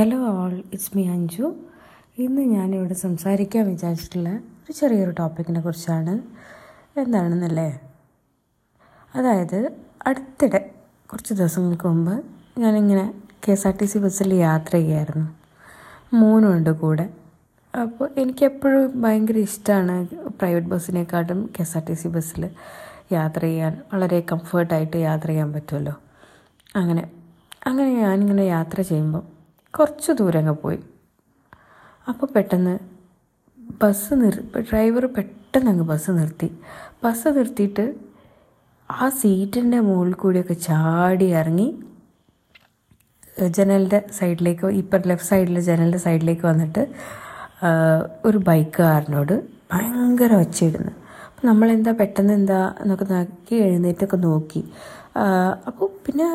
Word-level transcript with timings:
Hello 0.00 0.18
all 0.18 0.54
it's 0.54 0.96
me 0.96 1.08
Anju 1.08 1.54
ഇന്ന് 2.18 2.42
ഞാനിവിടെ 2.42 2.94
സംസാരിക്കാൻ 2.94 3.68
വിചാരിച്ചിട്ടുള്ള 3.68 4.28
ഒരു 4.28 4.72
ചെറിയൊരു 4.72 5.10
ടോപ്പിക്കിനെ 5.10 5.60
കുറിച്ചാണ്. 5.60 6.20
എന്താണെന്നല്ലേ? 7.00 7.80
അതായത് 9.14 9.70
അടുത്തിടെ 10.06 10.70
കുറച്ച് 11.12 11.34
ദിവസങ്ങൾക്ക് 11.34 11.88
മുമ്പ് 11.88 12.24
ഞാനിങ്ങനെ 12.58 13.14
K 13.48 13.52
S 13.52 13.66
R 13.66 13.74
T 13.76 13.84
C 13.84 13.98
ബസ്സിൽ 13.98 14.34
യാത്ര 14.34 14.70
ചെയ്യായിരുന്നു. 14.72 15.28
മൂന്നുണ്ട് 16.12 16.70
കൂടെ. 16.70 17.10
അപ്പോൾ 17.80 18.08
എനിക്കെപ്പോഴും 18.18 19.02
ഭയങ്കര 19.02 19.36
ഇഷ്ടമാണ് 19.36 20.08
private 20.28 20.66
ബസ്സിനെക്കാട്ടും 20.66 21.50
K 21.58 21.62
S 21.62 21.78
R 21.78 21.84
T 21.84 21.92
C 21.92 22.08
ബസ്സിൽ 22.08 22.50
യാത്ര 23.12 23.40
ചെയ്യാൻ. 23.40 23.82
വളരെ 23.94 24.20
കംഫർട്ടായിട്ട് 24.32 24.96
യാത്ര 24.96 25.26
ചെയ്യാൻ 25.26 25.52
പറ്റുമല്ലോ. 25.52 25.94
അങ്ങനെ 26.76 27.10
അങ്ങനെ 27.66 28.00
ഞാനിങ്ങനെ 28.00 28.42
യാത്ര 28.42 28.80
ചെയ്യുമ്പോൾ 28.82 29.39
കുറച്ച് 29.76 30.12
ദൂരങ്ങ് 30.20 30.54
പോയി. 30.62 30.80
അപ്പോൾ 32.10 32.28
പെട്ടെന്ന് 32.36 32.74
ബസ് 33.82 34.14
നിർ 34.20 34.36
ഡ്രൈവർ 34.68 35.04
പെട്ടെന്ന് 35.16 35.70
അങ്ങ് 35.72 35.84
ബസ് 35.90 36.10
നിർത്തി. 36.18 36.48
ബസ് 37.04 37.28
നിർത്തിയിട്ട് 37.36 37.84
ആ 38.88 39.08
സീറ്റിന്റെ 39.20 39.78
മുകളിൽ 39.88 40.14
കൂടിയൊക്കെ 40.22 40.56
ചാടി 40.68 41.26
ഇറങ്ങി 41.40 41.68
ജനലിന്റെ 43.56 43.98
സൈഡിലേക്ക് 44.18 44.68
ഇപ്പം 44.80 45.02
ലെഫ്റ്റ് 45.10 45.28
സൈഡിലെ 45.30 45.60
ജനലിന്റെ 45.68 46.00
സൈഡിലേക്ക് 46.06 46.44
വന്നിട്ട് 46.52 46.82
ഒരു 48.28 48.38
ബൈക്കുകാരനോട് 48.48 49.34
ഭയങ്കര 49.72 50.32
ഒച്ചയിടുന്നു. 50.44 50.92
അപ്പം 51.28 51.44
നമ്മളെന്താ 51.48 51.92
പെട്ടെന്ന് 52.00 52.32
എന്താ 52.40 52.60
എന്നൊക്കെ 52.82 53.06
നോക്കി 53.12 53.54
എഴുന്നേറ്റൊക്കെ 53.66 54.18
നോക്കി. 54.28 54.62
അപ്പോൾ 55.68 55.88
പിന്നെ 56.06 56.28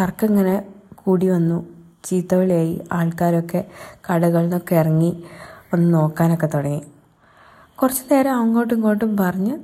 തർക്കം 0.00 0.28
ഇങ്ങനെ 0.32 0.56
കൂടി 1.02 1.26
വന്നു. 1.36 1.58
ചീത്തവിളിയായി 2.04 2.80
ആൾക്കാരൊക്കെ 2.92 3.64
കടകളിൽ 4.10 4.42
നിന്നൊക്കെ 4.42 4.74
ഇറങ്ങി 4.74 5.22
ഒന്ന് 5.74 5.94
നോക്കാനൊക്കെ 5.94 6.48
തുടങ്ങി. 6.54 6.82
കുറച്ച് 7.82 8.14
നേരം 8.14 8.34
അങ്ങോട്ടും 8.36 8.74
ഇങ്ങോട്ടും 8.74 9.16
പറഞ്ഞ് 9.16 9.58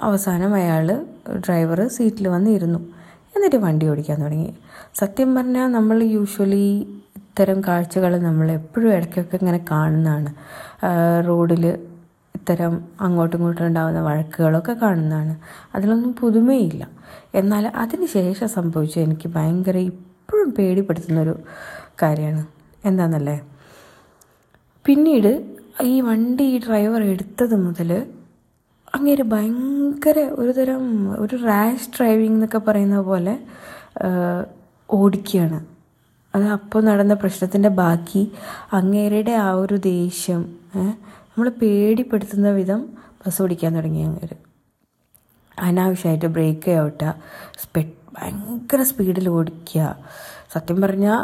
അവസാനം 0.00 0.54
അയാൾ 0.54 1.06
ഡ്രൈവർ 1.36 1.88
സീറ്റിൽ 1.88 2.28
വന്നിരുന്നു. 2.28 2.78
എന്നിട്ട് 3.36 3.56
വണ്ടി 3.56 3.88
ഓടിക്കാൻ 3.88 4.22
തുടങ്ങി. 4.22 4.54
സത്യം 4.94 5.34
പറഞ്ഞാൽ 5.34 5.66
നമ്മൾ 5.66 6.02
യൂഷ്വലി 6.02 7.00
ഇത്തരം 7.16 7.60
കാഴ്ചകൾ 7.60 8.18
നമ്മൾ 8.18 8.50
എപ്പോഴും 8.50 8.92
ഇടയ്ക്കൊക്കെ 8.92 9.36
ഇങ്ങനെ 9.36 9.64
കാണുന്നതാണ്. 9.70 10.34
റോഡിൽ 11.26 11.66
ഇത്തരം 12.34 12.84
അങ്ങോട്ടും 13.00 13.38
ഇങ്ങോട്ടും 13.38 13.66
ഉണ്ടാകുന്ന 13.66 14.00
വഴക്കുകളൊക്കെ 14.00 14.72
കാണുന്നതാണ്. 14.72 15.36
അതിലൊന്നും 15.74 16.14
പുതുമയില്ല. 16.14 16.88
എന്നാൽ 17.34 17.72
അതിന് 17.74 18.06
ശേഷം 18.06 18.48
സംഭവിച്ച 18.48 18.98
എനിക്ക് 18.98 19.28
ഭയങ്കര 19.28 19.76
ഇപ്പോഴും 20.30 20.50
പേടിപ്പെടുത്തുന്നൊരു 20.56 21.32
കാര്യമാണ്. 22.02 22.42
എന്താണെന്നല്ലേ 22.88 23.34
പിന്നീട് 24.84 25.32
ഈ 25.90 25.94
വണ്ടി 26.08 26.44
ഈ 26.52 26.58
ഡ്രൈവർ 26.66 27.00
എടുത്തത് 27.12 27.54
മുതൽ 27.64 27.90
അങ്ങേര് 28.96 29.24
ഭയങ്കര 29.32 30.18
ഒരു 30.40 30.52
തരം 30.58 30.84
ഒരു 31.24 31.36
റാഷ് 31.48 31.90
ഡ്രൈവിംഗ് 31.96 32.36
എന്നൊക്കെ 32.38 32.60
പറയുന്ന 32.68 32.98
പോലെ 33.08 33.34
ഓടിക്കുകയാണ് 34.88 35.58
അത് 36.34 36.46
അപ്പോൾ 36.56 36.84
നടന്ന 36.90 37.14
പ്രശ്നത്തിന്റെ 37.22 37.72
ബാക്കി. 37.82 38.22
അങ്ങേരുടെ 38.78 39.34
ആ 39.46 39.48
ഒരു 39.62 39.78
ദേഷ്യം 39.90 40.44
നമ്മൾ 40.76 41.48
പേടിപ്പെടുത്തുന്ന 41.62 42.50
വിധം 42.60 42.82
ബസ് 43.22 43.42
ഓടിക്കാൻ 43.44 43.72
തുടങ്ങി 43.78 44.04
അങ്ങേര്. 44.08 44.36
അനാവശ്യമായിട്ട് 45.58 46.30
ബ്രേക്ക് 46.36 46.72
ഔട്ടുക 46.86 47.10
സ്പെ 47.62 47.82
ഭയങ്കര 48.16 48.82
സ്പീഡിൽ 48.90 49.26
ഓടിക്കുക. 49.28 49.82
സത്യം 50.54 50.78
പറഞ്ഞാൽ 50.80 51.20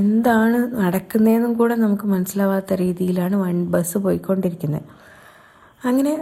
എന്താണ് 0.00 0.58
നടക്കുന്നതെന്നും 0.82 1.52
കൂടെ 1.58 1.74
നമുക്ക് 1.74 2.06
മനസ്സിലാവാത്ത 2.14 2.72
രീതിയിലാണ് 2.82 3.36
വൺ 3.36 3.58
ബസ് 3.74 3.98
പോയിക്കൊണ്ടിരിക്കുന്നത് 3.98 4.86
അങ്ങനെ 5.84 6.14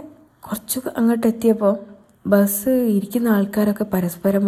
കുറച്ച് 0.47 0.79
അങ്ങോട്ട് 0.99 1.27
എത്തിയപ്പോൾ 1.27 1.73
ബസ് 2.27 2.73
ഇരിക്കുന്ന 2.95 3.27
ആൾക്കാരൊക്കെ 3.29 3.85
പരസ്പരം 3.93 4.45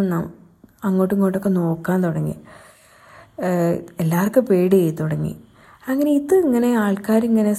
അങ്ങോട്ടും 0.87 1.15
ഇങ്ങോട്ടൊക്കെ 1.15 1.51
നോക്കാൻ 1.59 1.97
തുടങ്ങി. 2.03 2.35
എല്ലാവർക്കും 3.99 4.43
പേടി 4.45 4.79
തുടങ്ങി. 4.99 5.33
അങ്ങനെ 5.89 6.11
ഇത് 6.11 6.33
ഇങ്ങനെ 6.35 6.75
ആൾക്കാരിങ്ങനെ 6.75 7.51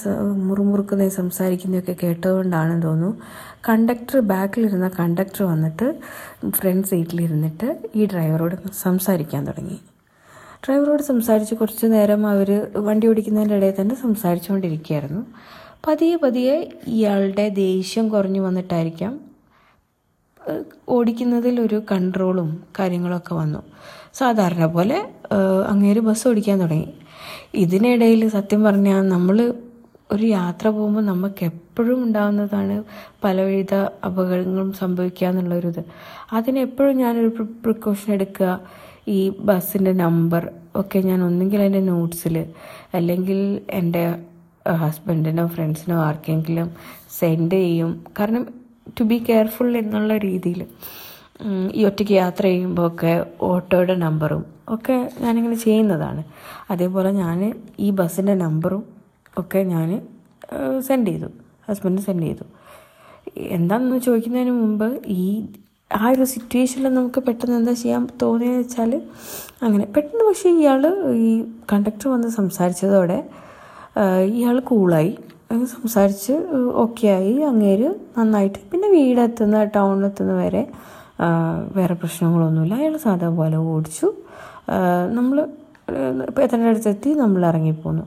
മുറുമുറുക്കുന്ന 0.49 1.09
സംസാരിക്കുന്നതൊക്കെ 1.09 1.95
കേട്ടതുകൊണ്ടാണെന്ന് 2.03 2.83
തോന്നുന്നു. 2.83 3.21
കണ്ടക്ടർ 3.69 4.21
ബാക്കിലിരുന്ന 4.33 4.89
കണ്ടക്ടർ 4.99 5.43
വന്നിട്ട് 5.43 5.87
ഫ്രണ്ട് 6.51 6.87
സീറ്റിലിരുന്നിട്ട് 6.87 7.69
ഈ 7.97 8.07
ഡ്രൈവറോട് 8.07 8.57
സംസാരിക്കാൻ 8.83 9.47
തുടങ്ങി. 9.47 9.79
ഡ്രൈവറോട് 10.65 11.03
സംസാരിച്ച് 11.03 11.55
കുറച്ച് 11.55 11.87
നേരം 11.87 12.27
അവർ 12.27 12.51
വണ്ടി 12.77 13.07
ഓടിക്കുന്നതിന്റെ 13.07 13.57
ഇടയിൽ 13.57 13.75
തന്നെ 13.81 13.95
സംസാരിച്ചുകൊണ്ടിരിക്കുകയായിരുന്നു. 13.95 15.23
പതിയെ 15.87 16.17
പതിയെ 16.17 16.57
ഇയാളുടെ 16.87 17.49
ദേഷ്യം 17.49 18.09
കുറഞ്ഞു 18.09 18.41
വന്നിട്ടായിരിക്കാം 18.41 19.21
ഓടിക്കുന്നതിൽ 20.89 21.61
ഒരു 21.61 21.83
കൺട്രോളും 21.93 22.63
കാര്യങ്ങളൊക്കെ 22.79 23.35
വന്നു. 23.35 23.63
സാധാരണ 24.15 24.67
പോലെ 24.67 24.99
അങ്ങേര് 25.69 26.01
ബസ് 26.01 26.29
ഓടിക്കാൻ 26.29 26.61
തുടങ്ങി. 26.61 26.89
ഇതിനിടയിൽ 27.55 28.29
സത്യം 28.29 28.65
പറഞ്ഞാൽ 28.65 29.09
നമ്മൾ 29.09 29.55
ഒരു 30.13 30.27
യാത്ര 30.27 30.69
പോകുമ്പോൾ 30.69 31.01
നമുക്ക് 31.01 31.45
എപ്പോഴും 31.45 32.03
ഉണ്ടാകുന്നതാണ് 32.03 32.85
പലവിധ 33.25 33.75
അപകടങ്ങളും 33.75 34.73
സംഭവിക്കുക 34.73 35.29
എന്നുള്ളൊരിത്. 35.29 35.85
അതിനെപ്പോഴും 36.33 36.97
ഞാനൊരു 36.97 37.29
പ്രിക്കോഷൻ 37.63 38.13
എടുക്കുക. 38.13 38.61
ഈ 39.09 39.29
ബസ്സിന്റെ 39.29 39.93
നമ്പർ 39.93 40.53
ഒക്കെ 40.77 40.99
ഞാൻ 40.99 41.25
ഒന്നുകിൽ 41.25 41.63
എന്റെ 41.63 41.81
നോട്ട്സിൽ 41.81 42.47
അല്ലെങ്കിൽ 42.95 43.61
എന്റെ 43.71 44.15
ഹസ്ബൻഡിനോ 44.71 45.47
ഫ്രണ്ട്സിനോ 45.47 45.97
ആർക്കെങ്കിലും 45.97 46.71
സെൻഡ് 47.21 47.55
ചെയ്യും. 47.55 48.05
കാരണം 48.19 48.47
ടു 49.01 49.05
ബി 49.05 49.25
കെയർഫുൾ 49.29 49.77
എന്നുള്ള 49.77 50.17
രീതിയിൽ 50.17 50.67
ഈ 51.75 51.85
ഒറ്റയ്ക്ക് 51.85 52.13
യാത്ര 52.13 52.43
ചെയ്യുമ്പോൾ 52.43 52.87
ഒക്കെ 52.87 53.13
ഓട്ടോയുടെ 53.43 53.95
നമ്പറും 53.95 54.45
ഒക്കെ 54.69 55.11
ഞാനിങ്ങനെ 55.21 55.57
ചെയ്യുന്നതാണ്. 55.57 56.25
അതേപോലെ 56.71 57.11
ഞാൻ 57.11 57.39
ഈ 57.81 57.91
ബസ്സിന്റെ 57.91 58.35
നമ്പറും 58.35 58.83
ഒക്കെ 59.39 59.59
ഞാൻ 59.59 59.89
സെൻഡ് 60.81 61.07
ചെയ്തു. 61.07 61.29
ഹസ്ബൻഡ് 61.69 62.01
സെൻഡ് 62.01 62.23
ചെയ്തു. 62.23 62.45
എന്താണെന്ന് 63.37 63.99
ചോദിക്കുന്നതിന് 63.99 64.51
മുമ്പ് 64.51 65.01
ഈ 65.07 65.49
ആ 65.91 66.09
ഒരു 66.11 66.25
സിറ്റുവേഷനിൽ 66.25 66.95
നമുക്ക് 66.95 67.21
പെട്ടെന്ന് 67.21 67.57
എന്താ 67.57 67.73
ചെയ്യാൻ 67.73 68.09
തോന്നിയെന്ന് 68.23 68.59
വെച്ചാൽ 68.59 68.91
അങ്ങനെ 69.63 69.85
പെട്ടെന്ന് 69.85 70.25
പക്ഷേ 70.29 70.51
ഇയാൾ 70.51 70.83
ഈ 71.15 71.31
കണ്ടക്ടർ 71.73 72.09
വന്ന് 72.09 72.29
സംസാരിച്ചതോടെ 72.29 73.19
ഇയാൾ 74.35 74.61
കൂളായി 74.61 75.19
സംസാരിച്ച് 75.51 76.33
ഓക്കെ 76.75 77.07
ആയി 77.07 77.37
അങ്ങേര് 77.39 77.95
നന്നായിട്ട്. 78.19 78.59
പിന്നെ 78.73 78.89
വീടെത്തുന്ന 78.89 79.65
ടൗണിലെത്തുന്ന 79.65 80.33
വരെ 80.33 80.73
വേറെ 81.77 81.95
പ്രശ്നങ്ങളൊന്നുമില്ല. 81.95 82.75
അയാൾ 82.75 82.97
സാധാ 82.97 83.29
പോലെ 83.29 83.57
ഓടിച്ചു. 83.57 84.13
നമ്മൾ 85.13 85.49
ഇപ്പോൾ 86.29 86.43
എത്ര 86.43 86.61
അടുത്തെത്തി 86.61 87.11
നമ്മൾ 87.11 87.47
ഇറങ്ങിപ്പോന്നു. 87.47 88.03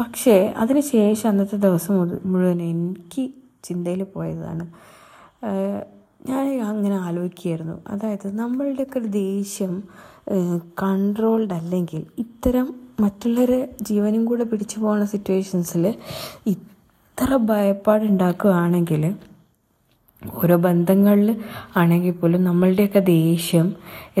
പക്ഷേ 0.00 0.54
അതിന് 0.56 0.80
ശേഷം 0.80 1.28
അന്നത്തെ 1.28 1.56
ദിവസം 1.56 2.18
മുഴുവൻ 2.24 2.62
എനിക്ക് 2.62 3.30
ചിന്തയിൽ 3.64 4.02
പോയതാണ്. 4.02 4.66
ഞാൻ 6.28 6.60
അങ്ങനെ 6.62 6.96
ആലോചിക്കുകയായിരുന്നു. 6.96 7.76
അതായത് 7.88 8.38
നമ്മളുടെയൊക്കെ 8.38 8.98
ഒരു 8.98 9.06
ദേഷ്യം 9.06 9.82
കൺട്രോൾഡ് 10.82 11.52
അല്ലെങ്കിൽ 11.52 12.06
ഇത്തരം 12.18 12.74
മറ്റുള്ളവരെ 13.00 13.68
ജീവനും 13.82 14.24
കൂടെ 14.24 14.44
പിടിച്ചു 14.44 14.80
പോകുന്ന 14.80 15.04
സിറ്റുവേഷൻസിൽ 15.04 15.94
ഇത്ര 17.20 17.36
ഭയപ്പാടുണ്ടാക്കുകയാണെങ്കിൽ 17.36 19.02
ഓരോ 20.22 20.56
ബന്ധങ്ങളിൽ 20.66 21.30
ആണെങ്കിൽ 21.76 22.12
പോലും 22.12 22.44
നമ്മളുടെയൊക്കെ 22.44 22.98
ദേഷ്യം 22.98 23.66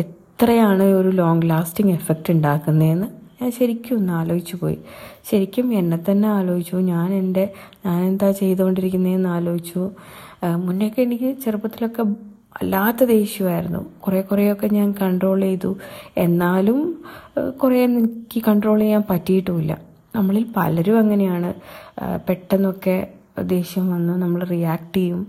എത്രയാണ് 0.02 0.82
ഒരു 0.82 1.08
ലോങ് 1.08 1.48
ലാസ്റ്റിംഗ് 1.50 1.92
എഫക്റ്റ് 1.92 2.32
ഉണ്ടാക്കുന്നതെന്ന് 2.32 3.08
ഞാൻ 3.38 3.50
ശരിക്കും 3.58 3.96
ഒന്ന് 3.96 4.12
ആലോചിച്ചു 4.12 4.56
പോയി. 4.56 4.78
ശരിക്കും 5.30 5.74
എന്നെ 5.74 5.98
തന്നെ 6.10 6.28
ആലോചിച്ചു. 6.28 6.76
ഞാൻ 6.76 7.08
എന്റെ 7.14 7.44
ഞാൻ 7.86 7.98
എന്താ 8.04 8.30
ചെയ്തുകൊണ്ടിരിക്കുന്നതെന്ന് 8.30 9.28
ആലോചിച്ചു. 9.28 9.90
മുന്നേയൊക്കെ 10.44 11.02
എനിക്ക് 11.02 11.30
ചെറുപ്പത്തിലൊക്കെ 11.44 12.04
അല്ലാത്ത 12.62 13.04
ദേഷ്യമായിരുന്നു. 13.16 13.84
കുറേ 14.00 14.20
കുറേയൊക്കെ 14.20 14.68
ഞാൻ 14.78 14.90
കൺട്രോൾ 15.02 15.40
ചെയ്തു. 15.40 15.70
എന്നാലും 16.18 16.80
കുറേ 17.62 17.78
എനിക്ക് 17.84 18.42
കൺട്രോൾ 18.48 18.80
ചെയ്യാൻ 18.80 19.04
പറ്റിയിട്ടുമില്ല. 19.10 19.89
നമ്മളിൽ 20.16 20.44
പലരും 20.56 20.98
അങ്ങനെയാണ്. 20.98 21.54
പെട്ടെന്നൊക്കെ 22.28 22.96
ദേഷ്യം 23.42 23.90
വന്ന് 23.92 24.22
നമ്മൾ 24.22 24.44
റിയാക്ട് 24.44 24.96
ചെയ്യും. 24.96 25.22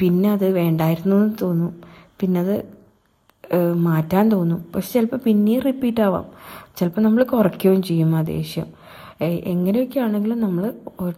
പിന്നെ 0.00 0.32
അത് 0.32 0.46
വേണ്ടായിരുന്നു 0.50 1.16
എന്ന് 1.16 1.36
തോന്നും. 1.42 1.72
പിന്നെ 2.20 2.40
അത് 2.40 2.56
മാറ്റാൻ 3.74 4.30
തോന്നും. 4.30 4.64
പക്ഷെ 4.74 4.92
ചിലപ്പോൾ 4.92 5.16
പിന്നെയും 5.16 5.60
റിപ്പീറ്റ് 5.60 6.00
ആവാം. 6.00 6.26
ചിലപ്പോൾ 6.76 7.00
നമ്മൾ 7.00 7.22
കുറയ്ക്കുകയും 7.22 7.82
ചെയ്യും 7.82 8.16
ആ 8.16 8.22
ദേഷ്യം. 8.22 8.66
എങ്ങനെയൊക്കെ 9.22 10.00
ആണെങ്കിലും 10.00 10.40
നമ്മൾ 10.40 10.72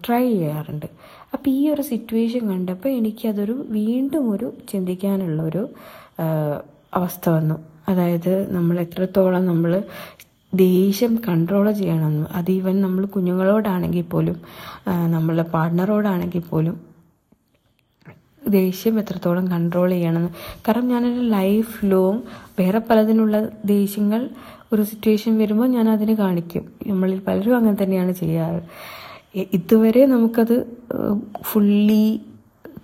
ട്രൈ 0.07 0.23
ചെയ്യാറുണ്ട്. 0.33 0.87
അപ്പോൾ 1.33 1.51
ഈ 1.51 1.69
ഒരു 1.71 1.83
സിറ്റുവേഷൻ 1.83 2.43
കണ്ടപ്പോൾ 2.51 2.89
എനിക്കതൊരു 2.89 3.65
വീണ്ടും 3.69 4.31
ഒരു 4.35 4.53
ചിന്തിക്കാനുള്ള 4.69 5.43
ഒരു 5.43 5.69
അവസ്ഥ 6.95 7.29
വന്നു. 7.29 7.57
അതായത് 7.89 8.53
നമ്മൾ 8.55 8.81
എത്രത്തോളം 8.81 9.47
നമ്മൾ 9.47 9.83
ദേഷ്യം 10.53 11.17
കൺട്രോൾ 11.17 11.73
ചെയ്യണമെന്ന് 11.73 12.27
അത് 12.27 12.51
ഈവൻ 12.51 12.81
നമ്മൾ 12.81 13.07
കുഞ്ഞുങ്ങളോടാണെങ്കിൽ 13.07 14.03
പോലും 14.03 14.39
നമ്മളുടെ 14.87 15.11
നമ്മളെ 15.11 15.43
പാർട്ട്ണറോടാണെങ്കിൽ 15.43 16.41
പോലും 16.41 16.81
ദേഷ്യം 18.49 19.01
എത്രത്തോളം 19.01 19.49
കൺട്രോൾ 19.49 19.91
ചെയ്യണമെന്ന് 19.91 20.31
കാരണം 20.69 20.89
ഞാനൊരു 20.89 21.21
ലൈഫ് 21.21 21.87
ലോങ് 21.87 22.21
വേറെ 22.59 22.79
പലതിനുള്ള 22.79 23.51
ദേഷ്യങ്ങൾ 23.65 24.31
ഒരു 24.73 24.83
സിറ്റുവേഷൻ 24.83 25.39
വരുമ്പോൾ 25.39 25.67
ഞാൻ 25.67 25.89
അതിന് 25.89 26.17
കാണിക്കും. 26.17 26.73
നമ്മളിൽ 26.87 27.21
പലരും 27.21 27.57
അങ്ങനെ 27.57 27.85
തന്നെയാണ് 27.85 28.13
ചെയ്യാറ്. 28.13 28.61
ഇതുവരെ 29.53 30.07
നമുക്കത് 30.07 30.57
ഫുള്ളി 31.43 32.21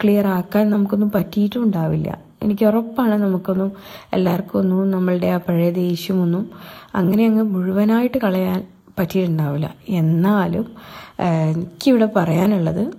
ക്ലിയർ 0.03 0.27
ആക്കാൻ 0.27 0.71
നമുക്കൊന്നും 0.71 1.11
പറ്റിയിട്ടും 1.11 1.65
ഉണ്ടാവില്ല 1.65 2.26
എനിക്ക് 2.43 2.65
ഉറപ്പാണ് 2.65 3.15
നമുക്കൊന്നും 3.15 3.73
എല്ലാവർക്കും 4.13 4.59
ഒന്നും 4.59 4.91
നമ്മളുടെ 4.91 5.27
ആ 5.27 5.37
പഴയ 5.37 5.71
ദേഷ്യമൊന്നും 5.71 6.51
അങ്ങനെ 6.95 7.27
അങ്ങ് 7.27 7.43
മുഴുവനായിട്ട് 7.43 8.19
കളയാൻ 8.19 8.67
പറ്റിയിട്ടുണ്ടാവില്ല. 8.99 9.75
എന്നാലും 9.89 10.67
എനിക്കിവിടെ 11.21 12.09
പറയാനുള്ളത് 12.17 12.93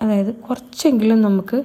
അതായത് 0.00 0.34
കുറച്ചെങ്കിലും 0.34 1.22
നമുക്ക് 1.22 1.56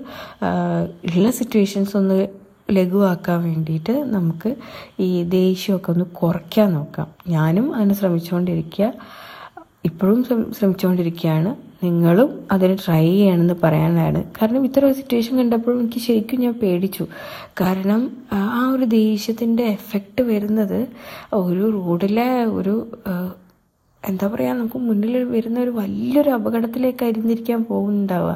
ഉള്ള 1.05 1.31
സിറ്റുവേഷൻസ് 1.31 1.97
ഒന്ന് 1.97 2.27
ലഘുവാക്കാൻ 2.71 3.43
വേണ്ടിയിട്ട് 3.43 3.93
നമുക്ക് 3.93 4.55
ഈ 4.99 5.23
ദേഷ്യമൊക്കെ 5.23 5.91
ഒന്ന് 5.91 6.05
കുറയ്ക്കാൻ 6.05 6.73
നോക്കാം. 6.73 7.07
ഞാനും 7.27 7.75
അതിന് 7.75 7.93
ശ്രമിച്ചുകൊണ്ടിരിക്കുക 7.93 8.93
ഇപ്പോഴും 9.85 10.23
ശ്രമ- 10.23 10.53
ശ്രമിച്ചുകൊണ്ടിരിക്കുകയാണ്. 10.59 11.66
നിങ്ങളും 11.83 12.29
അതിന് 12.53 12.75
ട്രൈ 12.83 13.03
ചെയ്യണമെന്ന് 13.07 13.55
പറയാനാണ്. 13.63 14.19
കാരണം 14.37 14.61
ഇത്ര 14.67 14.81
ഒരു 14.85 14.95
സിറ്റുവേഷൻ 14.99 15.33
കണ്ടപ്പോൾ 15.39 15.73
എനിക്ക് 15.79 15.99
ശരിക്കും 16.05 16.39
ഞാൻ 16.45 16.53
പേടിച്ചു. 16.61 17.03
കാരണം 17.61 18.01
ആ 18.37 18.61
ഒരു 18.75 18.85
ദേഷ്യത്തിന്റെ 18.99 19.65
എഫക്റ്റ് 19.77 20.21
വരുന്നത് 20.31 20.79
ഒരു 21.41 21.65
റോഡിലെ 21.77 22.29
ഒരു 22.59 22.75
എന്താ 24.03 24.25
പറയുക 24.33 24.55
നമുക്ക് 24.57 24.79
മുന്നിൽ 24.87 25.13
വരുന്ന 25.35 25.57
ഒരു 25.65 25.71
വലിയൊരു 25.77 26.29
അപകടത്തിലേക്ക് 26.35 27.03
അരിഞ്ഞിരിക്കാൻ 27.07 27.59
പോകുന്നുണ്ടാവുക. 27.69 28.33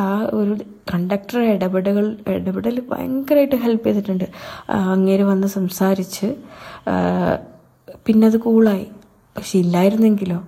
ആ 0.00 0.04
ഒരു 0.38 0.52
കണ്ടക്ടർ 0.92 1.38
ഇടപെടുകൾ 1.54 2.06
ഇടപെടൽ 2.36 2.76
ഭയങ്കരമായിട്ട് 2.90 3.56
ഹെൽപ്പ് 3.64 3.86
ചെയ്തിട്ടുണ്ട്. 3.88 4.26
അങ്ങേര് 4.94 5.24
വന്ന് 5.32 5.48
സംസാരിച്ച് 5.58 6.28
പിന്നെ 8.06 8.26
അത് 8.30 8.38
കൂളായി 8.46 8.86
പക്ഷെ 9.36 9.54
ഇല്ലായിരുന്നെങ്കിലോ? 9.64 10.40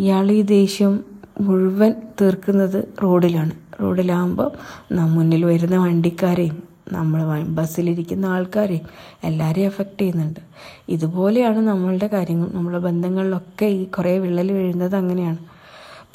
ഇയാൾ 0.00 0.26
ഈ 0.38 0.42
ദേഷ്യം 0.56 0.92
മുഴുവൻ 1.40 1.94
തീർക്കുന്നത് 2.20 2.84
റോഡിലാണ്. 3.02 3.50
റോഡിലാകുമ്പോൾ 3.80 4.50
മുന്നിൽ 4.94 5.44
വരുന്ന 5.44 5.76
വണ്ടിക്കാരെയും 5.76 6.62
നമ്മൾ 6.92 7.42
ബസ്സിലിരിക്കുന്ന 7.42 8.26
ആൾക്കാരെയും 8.26 8.86
എല്ലാവരെയും 9.24 9.66
എഫക്റ്റ് 9.66 10.00
ചെയ്യുന്നുണ്ട്. 10.00 10.40
ഇതുപോലെയാണ് 10.88 11.58
നമ്മളുടെ 11.58 12.06
കാര്യങ്ങൾ 12.06 12.50
നമ്മളെ 12.52 12.78
ബന്ധങ്ങളിലൊക്കെ 12.78 13.66
ഈ 13.66 13.84
കുറേ 13.84 14.18
വിള്ളൽ 14.18 14.52
വീഴുന്നത് 14.52 14.96
അങ്ങനെയാണ്. 14.96 15.38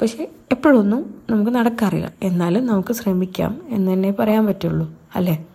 പക്ഷേ 0.02 0.28
എപ്പോഴൊന്നും 0.52 1.14
നമുക്ക് 1.30 1.50
നടക്കാറില്ല. 1.50 2.12
എന്നാലും 2.22 2.66
നമുക്ക് 2.66 2.92
ശ്രമിക്കാം 2.92 3.62
എന്ന് 3.68 3.92
തന്നെ 3.92 4.12
പറയാൻ 4.12 4.46
പറ്റുള്ളൂ 4.46 4.94
അല്ലേ? 5.16 5.46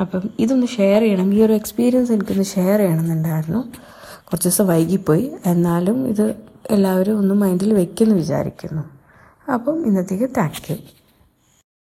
അപ്പം 0.00 0.22
ഇതൊന്ന് 0.38 0.66
ഷെയർ 0.66 1.00
ചെയ്യണം. 1.02 1.34
ഈ 1.34 1.42
ഒരു 1.42 1.52
എക്സ്പീരിയൻസ് 1.52 2.12
എനിക്കൊന്ന് 2.12 2.44
ഷെയർ 2.44 2.78
ചെയ്യണമെന്നുണ്ടായിരുന്നു. 2.78 3.58
കുറച്ച് 4.24 4.48
ദിവസം 4.48 4.66
വൈകിപ്പോയി. 4.66 5.32
എന്നാലും 5.46 6.08
ഇത് 6.08 6.51
എല്ലാവരും 6.72 7.18
ഒന്ന് 7.18 7.34
മൈൻഡിൽ 7.34 7.74
വെക്കുമെന്ന് 7.74 8.16
വിചാരിക്കുന്നു. 8.16 8.82
അപ്പം 9.52 9.86
ഇന്നത്തേക്ക് 9.86 10.30
താങ്ക് 10.36 10.72
യു. 10.72 10.76